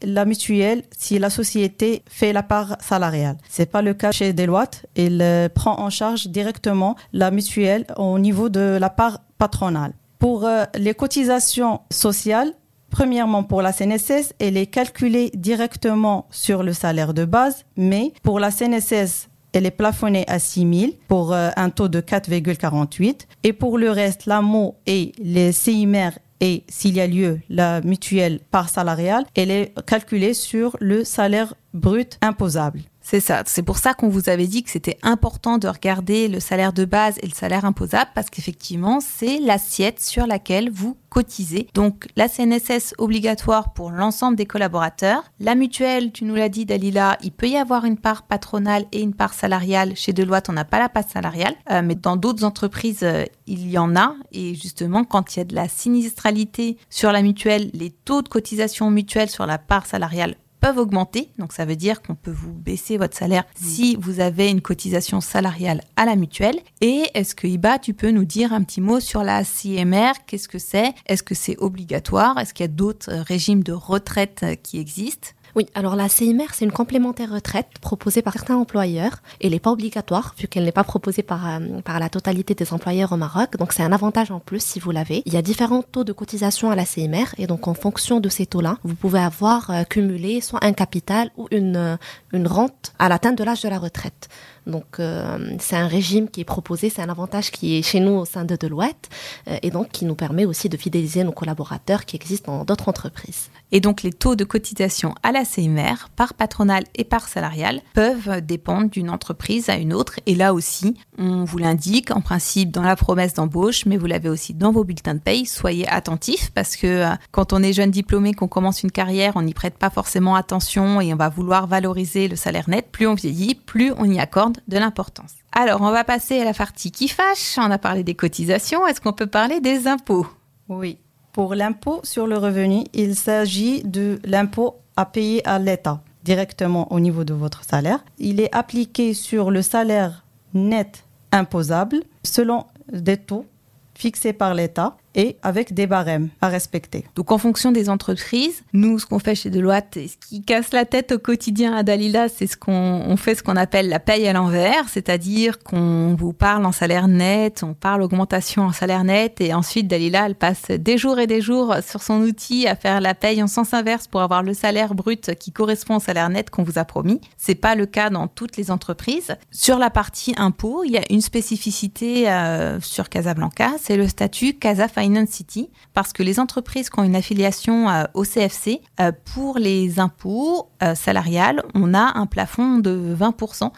la 0.05 0.25
mutuelle 0.25 0.83
si 0.97 1.19
la 1.19 1.31
société 1.31 2.03
fait 2.09 2.33
la 2.33 2.43
part 2.43 2.77
salariale. 2.81 3.37
C'est 3.49 3.71
pas 3.71 3.83
le 3.83 3.95
cas 3.95 4.13
chez 4.13 4.33
Deloitte. 4.33 4.87
Il 4.97 5.21
euh, 5.23 5.49
prend 5.49 5.79
en 5.81 5.91
charge 5.91 6.29
directement 6.29 6.97
la 7.13 7.31
mutuelle 7.31 7.87
au 7.97 8.19
niveau 8.19 8.49
de 8.49 8.79
la 8.81 8.91
part 8.91 9.21
patronale. 9.39 9.93
Pour 10.19 10.45
euh, 10.45 10.65
les 10.75 10.95
cotisations 10.95 11.81
sociales, 11.91 12.53
Premièrement, 12.93 13.43
pour 13.43 13.63
la 13.63 13.73
CNSS, 13.73 14.35
elle 14.39 14.59
est 14.59 14.67
calculée 14.67 15.31
directement 15.33 16.27
sur 16.31 16.63
le 16.63 16.75
salaire 16.75 17.15
de 17.15 17.25
base, 17.25 17.65
mais 17.75 18.13
pour 18.23 18.39
la 18.39 18.51
CNSS, 18.51 19.31
elle 19.55 19.65
est 19.65 19.71
plafonnée 19.71 20.25
à 20.29 20.39
6 20.39 20.81
000 20.81 20.93
pour 21.09 21.33
euh, 21.33 21.49
un 21.57 21.71
taux 21.71 21.89
de 21.89 22.01
4,48. 22.01 23.27
Et 23.45 23.55
pour 23.55 23.79
le 23.79 23.91
reste, 23.91 24.27
l'AMO 24.27 24.77
et 24.87 25.13
les 25.19 25.53
CIMR 25.53 26.11
et 26.43 26.65
s'il 26.69 26.97
y 26.97 27.01
a 27.01 27.07
lieu, 27.07 27.41
la 27.49 27.81
mutuelle 27.83 28.41
par 28.51 28.69
salariale, 28.69 29.25
elle 29.37 29.53
est 29.53 29.73
calculée 29.87 30.35
sur 30.35 30.77
le 30.81 31.05
salaire 31.05 31.55
brut 31.73 32.19
imposable. 32.21 32.81
C'est 33.03 33.21
ça. 33.21 33.43
C'est 33.47 33.63
pour 33.63 33.79
ça 33.79 33.95
qu'on 33.95 34.09
vous 34.09 34.29
avait 34.29 34.47
dit 34.47 34.63
que 34.63 34.71
c'était 34.71 34.99
important 35.03 35.59
de 35.59 35.69
regarder 35.69 36.29
le 36.29 36.41
salaire 36.41 36.73
de 36.73 36.85
base 36.85 37.19
et 37.23 37.27
le 37.27 37.35
salaire 37.35 37.65
imposable 37.65 38.11
parce 38.15 38.31
qu'effectivement, 38.31 39.01
c'est 39.01 39.39
l'assiette 39.39 40.01
sur 40.01 40.27
laquelle 40.27 40.71
vous 40.71 40.97
cotisez. 41.13 41.69
Donc, 41.75 42.07
la 42.17 42.27
CNSS 42.27 42.95
obligatoire 42.97 43.75
pour 43.75 43.91
l'ensemble 43.91 44.37
des 44.37 44.47
collaborateurs. 44.47 45.25
La 45.41 45.55
mutuelle, 45.55 46.11
tu 46.11 46.25
nous 46.25 46.35
l'as 46.35 46.49
dit, 46.49 46.65
Dalila, 46.65 47.19
il 47.23 47.33
peut 47.33 47.49
y 47.49 47.57
avoir 47.57 47.85
une 47.85 47.99
part 47.99 48.23
patronale 48.23 48.87
et 48.93 49.03
une 49.03 49.13
part 49.13 49.35
salariale. 49.35 49.95
Chez 49.95 50.15
Deloitte, 50.15 50.49
on 50.49 50.55
n'a 50.55 50.65
pas 50.65 50.79
la 50.79 50.89
part 50.89 51.07
salariale, 51.07 51.55
euh, 51.71 51.83
mais 51.85 51.97
dans 51.97 52.17
d'autres 52.17 52.45
entreprises, 52.45 53.03
euh, 53.03 53.25
il 53.47 53.69
y 53.69 53.77
en 53.77 53.95
a. 53.95 54.15
Et 54.33 54.55
justement, 54.55 55.05
quand 55.05 55.37
il 55.37 55.41
y 55.41 55.43
a 55.43 55.45
de 55.45 55.55
la 55.55 55.69
sinistralité 55.69 56.79
sur 56.89 57.13
la 57.13 57.21
mutuelle, 57.21 57.71
les 57.75 57.91
taux 57.91 58.23
de 58.23 58.29
cotisation 58.29 58.91
mutuelle 58.91 59.29
sur 59.29 59.45
la 59.45 59.59
part 59.59 59.85
salariale 59.85 60.37
peuvent 60.63 60.79
augmenter. 60.79 61.29
Donc 61.39 61.53
ça 61.53 61.67
veut 61.67 61.77
dire 61.77 62.01
qu'on 62.01 62.15
peut 62.15 62.31
vous 62.31 62.53
baisser 62.53 62.97
votre 62.97 63.17
salaire 63.17 63.45
si 63.55 63.97
vous 64.01 64.21
avez 64.21 64.49
une 64.49 64.63
cotisation 64.63 65.21
salariale 65.21 65.83
à 65.97 66.07
la 66.07 66.17
mutuelle. 66.17 66.61
Et 66.81 67.03
est-ce 67.15 67.35
que 67.35 67.49
Iba, 67.49 67.79
tu 67.79 67.93
peux 67.93 68.13
nous 68.13 68.25
dire 68.25 68.53
un 68.53 68.63
petit 68.63 68.81
mot 68.81 69.01
sur 69.01 69.25
la 69.25 69.43
CMR 69.45 70.13
Qu'est-ce 70.27 70.49
que 70.49 70.61
c'est? 70.61 70.95
Est-ce 71.07 71.25
que 71.25 71.35
c'est 71.35 71.59
obligatoire? 71.59 72.39
Est-ce 72.39 72.55
qu'il 72.55 72.65
y 72.65 72.69
a 72.69 72.73
d'autres 72.73 73.13
régimes 73.13 73.65
de 73.65 73.73
retraite 73.73 74.45
qui 74.63 74.79
existent? 74.79 75.31
Oui, 75.55 75.67
alors 75.75 75.97
la 75.97 76.09
CIMR, 76.09 76.47
c'est 76.53 76.65
une 76.65 76.73
complémentaire 76.73 77.31
retraite 77.31 77.69
proposée 77.81 78.23
par 78.23 78.33
certains 78.33 78.57
employeurs. 78.57 79.23
Elle 79.41 79.51
n'est 79.51 79.61
pas 79.61 79.71
obligatoire, 79.71 80.35
vu 80.39 80.49
qu'elle 80.49 80.65
n'est 80.65 80.73
pas 80.73 80.85
proposée 80.85 81.23
par, 81.23 81.47
euh, 81.47 81.81
par 81.85 82.01
la 82.01 82.09
totalité 82.09 82.55
des 82.55 82.73
employeurs 82.73 83.13
au 83.13 83.19
Maroc. 83.19 83.59
Donc 83.59 83.75
c'est 83.75 83.83
un 83.83 83.93
avantage 83.93 84.31
en 84.31 84.41
plus 84.41 84.63
si 84.63 84.81
vous 84.81 84.93
l'avez. 84.93 85.23
Il 85.27 85.35
y 85.35 85.37
a 85.37 85.43
différents 85.43 85.83
taux 85.83 86.05
de 86.05 86.13
cotisation 86.13 86.71
à 86.71 86.77
la 86.77 86.87
CIMR, 86.87 87.27
et 87.37 87.47
donc 87.47 87.69
en 87.69 87.75
fonction 87.75 88.19
de 88.19 88.31
ces 88.31 88.47
taux-là, 88.47 88.79
vous 88.83 88.95
pouvez 88.95 89.21
avoir 89.21 89.71
euh, 89.71 89.85
cumulé 89.85 90.41
soit 90.41 90.65
un 90.65 90.73
capital 90.73 91.31
ou 91.37 91.49
une, 91.51 91.77
euh, 91.77 91.97
une 92.33 92.47
rente 92.47 92.95
à 92.99 93.11
l'atteinte 93.11 93.37
de 93.37 93.45
l'âge 93.45 93.61
de 93.63 93.69
la 93.69 93.79
retraite. 93.79 94.31
Donc 94.67 95.01
euh, 95.01 95.57
c'est 95.59 95.77
un 95.77 95.87
régime 95.87 96.29
qui 96.29 96.41
est 96.41 96.45
proposé, 96.45 96.89
c'est 96.89 97.03
un 97.03 97.09
avantage 97.09 97.51
qui 97.51 97.79
est 97.79 97.83
chez 97.83 98.01
nous 98.01 98.13
au 98.13 98.25
sein 98.25 98.45
de 98.45 98.57
Deloitte 98.57 99.09
euh, 99.49 99.57
et 99.63 99.71
donc 99.71 99.91
qui 99.91 100.05
nous 100.05 100.15
permet 100.15 100.45
aussi 100.45 100.69
de 100.69 100.77
fidéliser 100.77 101.25
nos 101.25 101.33
collaborateurs 101.33 102.05
qui 102.05 102.17
existent 102.17 102.59
dans 102.59 102.65
d'autres 102.65 102.89
entreprises. 102.89 103.51
Et 103.73 103.81
donc 103.81 104.03
les 104.03 104.13
taux 104.13 104.37
de 104.37 104.45
cotisation 104.45 105.15
à 105.23 105.33
la 105.33 105.45
CMR, 105.45 106.11
par 106.15 106.35
patronale 106.35 106.85
et 106.95 107.05
par 107.05 107.27
salariale, 107.27 107.81
peuvent 107.95 108.41
dépendre 108.41 108.91
d'une 108.91 109.11
entreprise 109.11 109.69
à 109.69 109.77
une 109.77 109.95
autre. 109.95 110.21
Et 110.27 110.35
là 110.35 110.53
aussi, 110.53 110.95
on 111.19 111.45
vous 111.45 111.59
l'indique 111.59 112.11
en 112.11 112.21
principe 112.21 112.71
dans 112.71 112.83
la 112.83 112.97
promesse 112.97 113.35
d'embauche, 113.35 113.87
mais 113.87 113.97
vous 113.97 114.07
l'avez 114.07 114.29
aussi 114.29 114.55
dans 114.55 114.73
vos 114.73 114.85
bulletins 114.85 115.15
de 115.15 115.21
paye. 115.21 115.47
Soyez 115.47 115.89
attentifs 115.89 116.51
parce 116.51 116.77
que 116.77 116.87
euh, 116.87 117.15
quand 117.31 117.53
on 117.53 117.63
est 117.63 117.73
jeune 117.73 117.91
diplômé, 117.91 118.35
qu'on 118.35 118.49
commence 118.49 118.83
une 118.83 118.93
carrière, 118.93 119.33
on 119.37 119.43
n'y 119.43 119.55
prête 119.55 119.79
pas 119.79 119.91
forcément 119.91 120.37
attention 120.37 121.01
et 121.01 121.13
on 121.13 121.17
va 121.17 121.31
vouloir 121.31 121.67
valoriser 121.67 122.29
le 122.29 122.37
salaire 122.37 122.69
net. 122.69 122.89
Plus 122.93 123.07
on 123.07 123.15
vieillit, 123.15 123.55
plus 123.55 123.93
on 123.97 124.05
y 124.05 124.21
accorde 124.21 124.52
de 124.69 124.79
l'importance. 124.79 125.33
Alors, 125.53 125.81
on 125.81 125.91
va 125.91 126.05
passer 126.05 126.41
à 126.41 126.45
la 126.45 126.55
partie 126.55 126.91
qui 126.91 127.09
fâche. 127.09 127.57
On 127.59 127.71
a 127.71 127.79
parlé 127.79 128.05
des 128.05 128.15
cotisations. 128.15 128.87
Est-ce 128.87 129.01
qu'on 129.01 129.13
peut 129.13 129.27
parler 129.27 129.61
des 129.61 129.87
impôts? 129.87 130.27
Oui. 130.69 130.99
Pour 131.33 131.55
l'impôt 131.55 132.01
sur 132.03 132.27
le 132.27 132.37
revenu, 132.37 132.85
il 132.93 133.17
s'agit 133.17 133.83
de 133.85 134.21
l'impôt 134.25 134.77
à 134.97 135.07
payer 135.07 135.47
à 135.49 135.59
l'État 135.59 136.03
directement 136.25 136.93
au 136.93 137.01
niveau 137.01 137.25
de 137.25 137.35
votre 137.35 137.65
salaire. 137.65 138.05
Il 138.19 138.41
est 138.41 138.55
appliqué 138.55 139.15
sur 139.15 139.51
le 139.51 139.63
salaire 139.63 140.25
net 140.55 141.05
imposable 141.33 142.03
selon 142.23 142.67
des 142.93 143.17
taux 143.17 143.47
fixés 143.95 144.33
par 144.33 144.55
l'État 144.55 144.97
et 145.15 145.37
avec 145.43 145.75
des 145.75 145.87
barèmes 145.87 146.29
à 146.41 146.49
respecter. 146.49 147.05
Donc 147.15 147.33
en 147.33 147.39
fonction 147.39 147.73
des 147.73 147.89
entreprises, 147.89 148.63
nous 148.73 148.99
ce 148.99 149.07
qu'on 149.07 149.19
fait 149.19 149.35
chez 149.35 149.51
Deloitte 149.51 149.83
ce 149.95 150.17
qui 150.29 150.43
casse 150.43 150.73
la 150.73 150.85
tête 150.85 151.13
au 151.13 151.19
quotidien 151.19 151.75
à 151.75 151.83
Dalila, 151.83 152.29
c'est 152.29 152.47
ce 152.47 152.57
qu'on 152.57 152.73
on 152.73 153.17
fait 153.17 153.35
ce 153.35 153.43
qu'on 153.43 153.57
appelle 153.57 153.89
la 153.89 154.01
paye 154.01 154.27
à 154.27 154.33
l'envers, 154.33 154.89
c'est-à-dire 154.89 155.59
qu'on 155.59 156.15
vous 156.19 156.33
parle 156.33 156.65
en 156.65 156.73
salaire 156.73 157.09
net, 157.09 157.63
on 157.63 157.75
parle 157.75 158.03
augmentation 158.03 158.63
en 158.63 158.73
salaire 158.73 159.05
net 159.05 159.41
et 159.41 159.55
ensuite 159.55 159.89
Dalila 159.89 160.27
elle 160.27 160.35
passe 160.35 160.71
des 160.71 160.99
jours 160.99 161.19
et 161.19 161.27
des 161.27 161.41
jours 161.41 161.77
sur 161.87 162.03
son 162.03 162.21
outil 162.23 162.67
à 162.67 162.77
faire 162.77 163.01
la 163.01 163.15
paye 163.15 163.43
en 163.43 163.47
sens 163.47 163.75
inverse 163.75 164.07
pour 164.07 164.23
avoir 164.23 164.43
le 164.43 164.55
salaire 164.55 164.95
brut 164.95 165.35
qui 165.39 165.53
correspond 165.53 165.97
au 165.97 166.01
salaire 166.01 166.31
net 166.31 166.51
qu'on 166.51 166.63
vous 166.63 166.79
a 166.79 166.85
promis. 166.85 167.21
C'est 167.37 167.55
pas 167.55 167.75
le 167.75 167.87
cas 167.87 168.11
dans 168.11 168.29
toutes 168.29 168.57
les 168.57 168.71
entreprises. 168.71 169.37
Sur 169.51 169.79
la 169.79 169.91
partie 169.91 170.35
impôt, 170.37 170.85
il 170.85 170.93
y 170.93 170.99
a 170.99 171.03
une 171.11 171.21
spécificité 171.21 172.31
euh, 172.31 172.81
sur 172.81 173.09
Casablanca, 173.09 173.73
c'est 173.81 173.97
le 173.97 174.09
statut 174.09 174.55
Casa 174.55 174.89
City 175.27 175.71
parce 175.95 176.13
que 176.13 176.23
les 176.23 176.39
entreprises 176.41 176.91
qui 176.91 176.99
ont 176.99 177.05
une 177.05 177.17
affiliation 177.17 177.89
euh, 177.89 178.05
au 178.15 178.25
CFC, 178.25 178.81
euh, 179.01 179.13
pour 179.35 179.59
les 179.59 179.99
impôts 179.99 180.71
euh, 180.83 180.95
salariales, 180.95 181.63
on 181.75 181.95
a 181.95 182.19
un 182.19 182.27
plafond 182.27 182.79
de 182.79 183.15
20% 183.19 183.71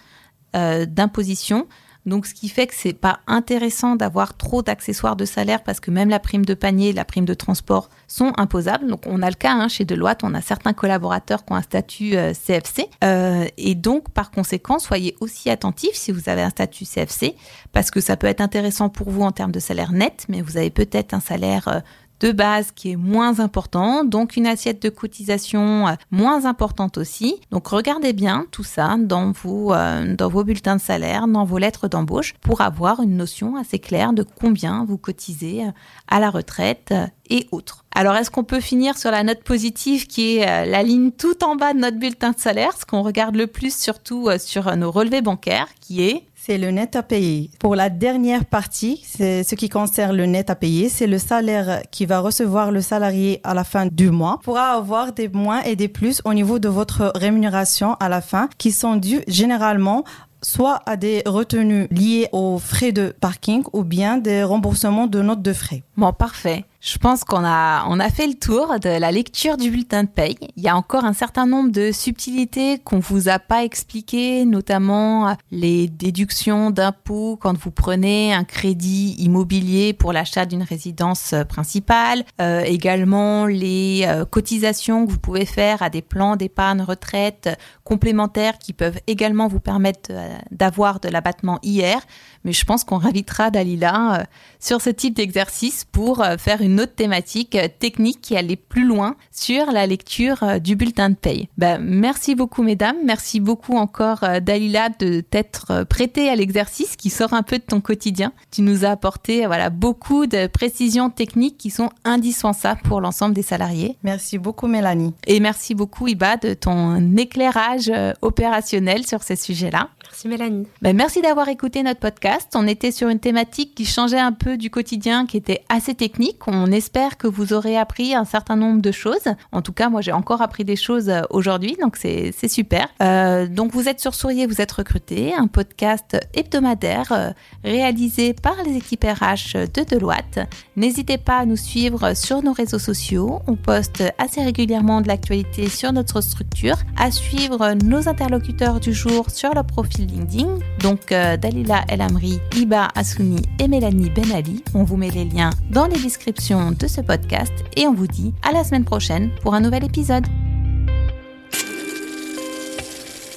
d'imposition 0.87 1.67
donc, 2.07 2.27
ce 2.27 2.35
qui 2.35 2.49
fait 2.49 2.67
que 2.67 2.75
c'est 2.75 2.93
pas 2.93 3.21
intéressant 3.27 3.97
d'avoir 3.97 4.37
trop 4.37 4.63
d'accessoires 4.63 5.17
de 5.17 5.25
salaire 5.25 5.63
parce 5.63 5.81
que 5.81 5.91
même 5.91 6.11
la 6.11 6.19
prime 6.19 6.45
de 6.45 6.55
panier, 6.55 6.93
la 6.93 7.05
prime 7.05 7.25
de 7.25 7.35
transport 7.35 7.89
sont 8.09 8.33
imposables. 8.37 8.87
Donc, 8.87 9.07
on 9.07 9.23
a 9.23 9.29
le 9.29 9.35
cas 9.35 9.53
hein, 9.53 9.69
chez 9.69 9.85
Deloitte, 9.85 10.23
on 10.23 10.35
a 10.35 10.43
certains 10.43 10.75
collaborateurs 10.75 11.45
qui 11.45 11.53
ont 11.53 11.57
un 11.57 11.63
statut 11.63 12.15
CFC. 12.35 12.89
Euh, 13.03 13.47
et 13.57 13.75
donc, 13.75 14.11
par 14.11 14.31
conséquent, 14.31 14.79
soyez 14.79 15.17
aussi 15.21 15.49
attentifs 15.49 15.95
si 15.95 16.13
vous 16.13 16.29
avez 16.29 16.43
un 16.43 16.51
statut 16.51 16.85
CFC 16.85 17.35
parce 17.73 17.91
que 17.91 18.01
ça 18.01 18.17
peut 18.17 18.27
être 18.27 18.41
intéressant 18.41 18.89
pour 18.89 19.11
vous 19.11 19.23
en 19.23 19.33
termes 19.33 19.53
de 19.53 19.61
salaire 19.61 19.93
net, 19.93 20.27
mais 20.29 20.43
vous 20.43 20.57
avez 20.57 20.71
peut-être 20.71 21.15
un 21.15 21.21
salaire 21.21 21.69
euh, 21.69 21.81
de 22.21 22.33
base 22.33 22.71
qui 22.73 22.93
est 22.93 22.97
moins 22.97 23.41
important, 23.41 24.05
donc 24.05 24.37
une 24.37 24.47
assiette 24.47 24.83
de 24.83 24.89
cotisation 24.89 25.89
euh, 25.89 25.93
moins 26.11 26.47
importante 26.47 26.99
aussi. 26.99 27.41
Donc 27.51 27.67
regardez 27.69 28.13
bien 28.13 28.47
tout 28.51 28.65
ça 28.65 28.97
dans 28.99 29.33
vos, 29.33 29.75
euh, 29.75 30.15
dans 30.15 30.29
vos 30.29 30.45
bulletins 30.45 30.77
de 30.77 30.81
salaire, 30.81 31.27
dans 31.27 31.45
vos 31.45 31.59
lettres 31.59 31.89
d'embauche 31.89 32.35
pour 32.41 32.61
avoir 32.61 33.01
une 33.01 33.17
notion 33.17 33.57
assez 33.57 33.79
claire 33.79 34.13
de 34.13 34.23
combien 34.23 34.85
vous 34.85 34.99
cotisez 34.99 35.65
euh, 35.65 35.71
à 36.09 36.21
la 36.21 36.31
retraite 36.31 36.95
et 37.31 37.47
autres. 37.53 37.85
Alors 37.95 38.17
est-ce 38.17 38.31
qu'on 38.31 38.45
peut 38.45 38.61
finir 38.61 38.99
sur 38.99 39.11
la 39.11 39.23
note 39.23 39.43
positive 39.43 40.07
qui 40.07 40.37
est 40.37 40.67
la 40.67 40.83
ligne 40.83 41.11
tout 41.11 41.43
en 41.45 41.57
bas 41.57 41.73
de 41.73 41.79
notre 41.79 41.99
bulletin 41.99 42.33
de 42.33 42.39
salaire, 42.39 42.73
ce 42.79 42.85
qu'on 42.85 43.03
regarde 43.03 43.37
le 43.37 43.47
plus 43.47 43.75
surtout 43.75 44.29
sur 44.39 44.77
nos 44.77 44.91
relevés 44.91 45.23
bancaires, 45.23 45.69
qui 45.81 46.03
est 46.03 46.25
c'est 46.45 46.59
le 46.59 46.71
net 46.71 46.95
à 46.95 47.03
payer. 47.03 47.51
Pour 47.59 47.75
la 47.75 47.89
dernière 47.89 48.45
partie, 48.45 49.03
c'est 49.07 49.45
ce 49.45 49.55
qui 49.55 49.71
concerne 49.71 50.15
le 50.15 50.27
net 50.27 50.51
à 50.51 50.55
payer, 50.55 50.91
c'est 50.91 51.07
le 51.07 51.19
salaire 51.19 51.81
qui 51.91 52.05
va 52.05 52.21
recevoir 52.21 52.71
le 52.71 52.83
salarié 52.83 53.41
à 53.45 53.55
la 53.55 53.65
fin 53.65 53.87
du 53.87 54.11
mois 54.11 54.41
pourra 54.43 54.73
avoir 54.73 55.13
des 55.13 55.29
moins 55.29 55.63
et 55.63 55.75
des 55.75 55.89
plus 55.89 56.21
au 56.25 56.35
niveau 56.35 56.59
de 56.59 56.69
votre 56.69 57.13
rémunération 57.15 57.95
à 57.95 58.11
la 58.11 58.21
fin 58.21 58.49
qui 58.59 58.73
sont 58.73 58.97
dus 58.97 59.23
généralement 59.27 60.05
soit 60.43 60.81
à 60.85 60.97
des 60.97 61.23
retenues 61.25 61.89
liées 61.91 62.29
aux 62.33 62.59
frais 62.59 62.93
de 62.93 63.15
parking 63.19 63.63
ou 63.73 63.83
bien 63.83 64.19
des 64.19 64.43
remboursements 64.43 65.07
de 65.07 65.23
notes 65.23 65.43
de 65.43 65.53
frais. 65.55 65.83
Bon, 65.97 66.13
parfait. 66.13 66.65
Je 66.85 66.99
pense 66.99 67.25
qu'on 67.25 67.43
a, 67.43 67.87
on 67.89 67.99
a 67.99 68.11
fait 68.11 68.27
le 68.27 68.35
tour 68.35 68.79
de 68.79 68.91
la 68.91 69.11
lecture 69.11 69.57
du 69.57 69.71
bulletin 69.71 70.05
de 70.05 70.09
paye. 70.09 70.37
Il 70.55 70.63
y 70.63 70.69
a 70.69 70.77
encore 70.77 71.07
un 71.07 71.15
certain 71.15 71.47
nombre 71.47 71.73
de 71.73 71.93
subtilités 71.93 72.79
qu'on 72.79 72.99
vous 72.99 73.31
a 73.31 73.39
pas 73.39 73.65
expliquées, 73.65 74.45
notamment 74.45 75.35
les 75.51 75.89
déductions 75.89 76.71
d'impôts 76.71 77.39
quand 77.41 77.57
vous 77.57 77.71
prenez 77.71 78.35
un 78.35 78.45
crédit 78.45 79.15
immobilier 79.19 79.95
pour 79.95 80.13
l'achat 80.13 80.45
d'une 80.45 80.63
résidence 80.63 81.35
principale, 81.49 82.23
euh, 82.43 82.61
également 82.61 83.47
les 83.47 84.05
euh, 84.07 84.27
cotisations 84.27 85.07
que 85.07 85.13
vous 85.13 85.19
pouvez 85.19 85.47
faire 85.47 85.83
à 85.83 85.89
des 85.89 86.03
plans 86.03 86.37
d'épargne 86.37 86.83
retraite 86.83 87.49
complémentaires 87.85 88.59
qui 88.59 88.73
peuvent 88.73 88.99
également 89.07 89.47
vous 89.47 89.61
permettre 89.61 90.11
euh, 90.11 90.37
d'avoir 90.51 91.01
de 91.01 91.09
l'abattement 91.09 91.61
IR. 91.63 92.01
Mais 92.45 92.53
je 92.53 92.65
pense 92.65 92.83
qu'on 92.83 92.99
réinvitera 92.99 93.51
Dalila 93.51 94.21
euh, 94.21 94.25
sur 94.59 94.81
ce 94.81 94.91
type 94.91 95.15
d'exercice 95.15 95.85
pour 95.85 96.23
euh, 96.23 96.37
faire 96.39 96.63
une 96.63 96.74
autre 96.81 96.95
thématique 96.95 97.57
euh, 97.57 97.69
technique 97.79 98.21
qui 98.21 98.37
allait 98.37 98.57
plus 98.57 98.87
loin 98.87 99.17
sur 99.31 99.67
la 99.73 99.87
lecture 99.87 100.61
du 100.61 100.77
bulletin 100.77 101.11
de 101.11 101.15
paye. 101.15 101.49
Ben, 101.59 101.79
merci 101.81 102.35
beaucoup 102.35 102.63
mesdames, 102.63 102.97
merci 103.05 103.41
beaucoup 103.41 103.77
encore 103.77 104.25
Dalila 104.43 104.89
de 104.89 105.21
t'être 105.21 105.85
prêtée 105.85 106.29
à 106.29 106.37
l'exercice 106.37 106.97
qui 106.97 107.11
sort 107.11 107.33
un 107.33 107.43
peu 107.43 107.59
de 107.59 107.65
ton 107.65 107.81
quotidien. 107.81 108.33
Tu 108.51 108.63
nous 108.63 108.85
as 108.85 108.91
apporté 108.91 109.47
voilà 109.47 109.71
beaucoup 109.71 110.27
de 110.27 110.47
précisions 110.47 111.11
techniques 111.11 111.59
qui 111.59 111.71
sont 111.71 111.91
indispensables 112.05 112.81
pour 112.83 113.01
l'ensemble 113.01 113.35
des 113.35 113.43
salariés. 113.43 113.97
Merci 114.03 114.39
beaucoup 114.39 114.67
Mélanie. 114.67 115.15
Et 115.27 115.41
merci 115.41 115.75
beaucoup 115.75 116.07
Iba 116.09 116.37
de 116.37 116.55
ton 116.55 117.17
éclairage 117.17 117.91
opérationnel 118.23 119.07
sur 119.07 119.23
ces 119.23 119.37
sujets-là. 119.37 119.89
Merci 120.05 120.29
Mélanie. 120.29 120.67
Ben, 120.83 120.95
merci 120.97 121.23
d'avoir 121.23 121.49
écouté 121.49 121.83
notre 121.83 122.01
podcast. 122.01 122.53
On 122.55 122.67
était 122.67 122.93
sur 122.93 123.09
une 123.09 123.19
thématique 123.19 123.75
qui 123.75 123.85
changeait 123.85 124.19
un 124.19 124.33
peu 124.33 124.57
du 124.57 124.71
quotidien, 124.71 125.27
qui 125.27 125.37
était 125.37 125.63
assez 125.69 125.95
technique. 125.95 126.47
On 126.47 126.64
espère 126.71 127.17
que 127.17 127.27
vous 127.27 127.53
aurez 127.53 127.77
appris 127.77 128.15
un 128.15 128.25
certain 128.25 128.57
nombre 128.57 128.81
de 128.81 128.93
choses. 128.93 129.25
En 129.53 129.63
tout 129.63 129.73
cas, 129.73 129.89
moi 129.89 130.01
j'ai 130.01 130.13
encore 130.13 130.43
appris 130.43 130.65
des 130.65 130.77
choses 130.77 131.09
euh, 131.09 131.23
aujourd'hui, 131.31 131.77
donc 131.81 131.97
c'est 131.97 132.33
super. 132.49 132.89
Euh, 133.03 133.47
donc 133.47 133.73
vous 133.73 133.89
êtes 133.89 134.01
sur 134.01 134.15
Sourier, 134.15 134.47
vous 134.47 134.61
êtes 134.61 134.73
recruté, 134.73 135.35
un 135.35 135.47
podcast 135.47 136.17
hebdomadaire 136.35 137.13
euh, 137.13 137.31
réalisé 137.65 138.35
par 138.35 138.55
les 138.65 138.77
équipes 138.77 139.05
RH 139.05 139.67
de 139.73 139.85
Deloitte. 139.85 140.41
N'hésitez 140.77 141.19
pas 141.19 141.39
à 141.39 141.47
nous 141.47 141.57
suivre 141.57 142.15
sur 142.15 142.43
nos 142.43 142.53
réseaux 142.53 142.79
sociaux. 142.79 143.41
On 143.47 143.57
poste 143.57 144.03
assez 144.19 144.43
régulièrement 144.43 145.01
de 145.01 145.09
l'actualité 145.09 145.69
sur 145.69 145.93
notre 145.93 146.21
structure, 146.21 146.77
à 146.97 147.11
suivre 147.11 147.75
nos 147.85 148.09
interlocuteurs 148.09 148.81
du 148.81 148.93
jour 148.93 149.31
sur 149.31 149.55
leur 149.55 149.65
profil 149.65 150.07
LinkedIn. 150.07 150.59
Donc 150.81 151.09
Dalila 151.11 151.85
El 151.89 152.01
Amri, 152.01 152.41
Iba 152.57 152.89
Assouni 152.95 153.43
et 153.59 153.69
Mélanie 153.69 154.11
Benali. 154.11 154.63
On 154.75 154.85
vous 154.85 154.97
met 154.97 155.11
les 155.11 155.25
liens 155.25 155.51
dans 155.71 155.87
les 155.87 155.99
descriptions 155.99 156.54
de 156.55 156.87
ce 156.87 157.01
podcast 157.01 157.53
et 157.77 157.89
on 157.89 157.95
vous 157.95 158.07
dit 158.07 158.33
à 158.43 158.53
la 158.53 158.63
semaine 158.63 158.85
prochaine 158.85 159.31
pour 159.43 159.55
un 159.55 159.61
nouvel 159.61 159.85
épisode. 159.85 160.25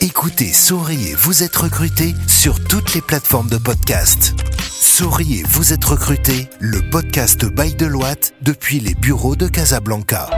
Écoutez 0.02 0.54
Souriez, 0.54 1.16
vous 1.16 1.42
êtes 1.42 1.56
recruté 1.56 2.14
sur 2.28 2.64
toutes 2.64 2.94
les 2.94 3.02
plateformes 3.02 3.50
de 3.50 3.58
podcast. 3.58 4.36
Souriez, 4.62 5.44
vous 5.50 5.74
êtes 5.74 5.86
recruté, 5.86 6.48
le 6.60 6.88
podcast 6.92 7.46
by 7.46 7.74
Deloitte 7.74 8.34
depuis 8.42 8.80
les 8.80 8.94
bureaux 8.94 9.36
de 9.36 9.48
Casablanca. 9.48 10.30